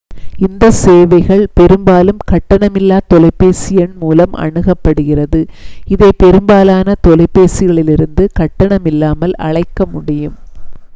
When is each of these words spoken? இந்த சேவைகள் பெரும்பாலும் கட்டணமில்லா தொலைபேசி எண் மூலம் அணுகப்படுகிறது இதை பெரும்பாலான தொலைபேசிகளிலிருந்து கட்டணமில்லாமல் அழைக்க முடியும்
இந்த 0.39 0.65
சேவைகள் 0.77 1.43
பெரும்பாலும் 1.53 2.23
கட்டணமில்லா 2.31 2.97
தொலைபேசி 3.07 3.77
எண் 3.83 3.93
மூலம் 3.95 4.33
அணுகப்படுகிறது 4.39 5.41
இதை 5.87 6.11
பெரும்பாலான 6.17 6.97
தொலைபேசிகளிலிருந்து 7.03 8.25
கட்டணமில்லாமல் 8.35 9.39
அழைக்க 9.47 9.85
முடியும் 9.87 10.37